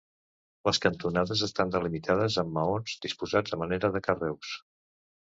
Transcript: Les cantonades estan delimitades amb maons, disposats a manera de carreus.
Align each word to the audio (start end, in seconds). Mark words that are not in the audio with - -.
Les 0.67 0.77
cantonades 0.85 1.43
estan 1.47 1.73
delimitades 1.75 2.37
amb 2.43 2.49
maons, 2.55 2.95
disposats 3.03 3.53
a 3.57 3.61
manera 3.65 3.91
de 3.97 4.01
carreus. 4.09 4.55